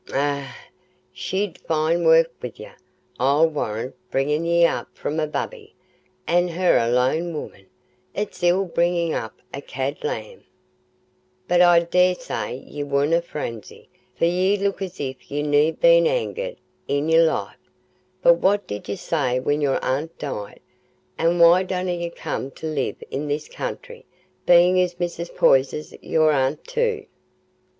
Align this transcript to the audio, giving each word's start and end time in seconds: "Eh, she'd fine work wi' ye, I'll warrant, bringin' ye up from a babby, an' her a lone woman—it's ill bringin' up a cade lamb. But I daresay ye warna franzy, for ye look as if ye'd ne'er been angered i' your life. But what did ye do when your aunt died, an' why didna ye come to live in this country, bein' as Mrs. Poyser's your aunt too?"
"Eh, 0.11 0.47
she'd 1.13 1.59
fine 1.59 2.03
work 2.03 2.31
wi' 2.41 2.51
ye, 2.55 2.69
I'll 3.19 3.47
warrant, 3.47 3.93
bringin' 4.09 4.45
ye 4.45 4.65
up 4.65 4.89
from 4.97 5.19
a 5.19 5.27
babby, 5.27 5.75
an' 6.25 6.47
her 6.47 6.79
a 6.79 6.89
lone 6.91 7.31
woman—it's 7.35 8.41
ill 8.41 8.65
bringin' 8.65 9.13
up 9.13 9.35
a 9.53 9.61
cade 9.61 10.03
lamb. 10.03 10.43
But 11.47 11.61
I 11.61 11.81
daresay 11.81 12.61
ye 12.65 12.81
warna 12.83 13.21
franzy, 13.21 13.89
for 14.15 14.25
ye 14.25 14.57
look 14.57 14.81
as 14.81 14.99
if 14.99 15.29
ye'd 15.29 15.45
ne'er 15.45 15.73
been 15.73 16.07
angered 16.07 16.57
i' 16.89 16.93
your 16.93 17.25
life. 17.25 17.57
But 18.23 18.39
what 18.39 18.65
did 18.65 18.89
ye 18.89 18.95
do 18.95 19.41
when 19.43 19.61
your 19.61 19.77
aunt 19.85 20.17
died, 20.17 20.61
an' 21.19 21.37
why 21.37 21.61
didna 21.61 21.91
ye 21.93 22.09
come 22.09 22.49
to 22.49 22.65
live 22.65 22.97
in 23.11 23.27
this 23.27 23.47
country, 23.47 24.07
bein' 24.47 24.77
as 24.79 24.95
Mrs. 24.95 25.35
Poyser's 25.35 25.93
your 26.01 26.31
aunt 26.31 26.63
too?" 26.65 27.05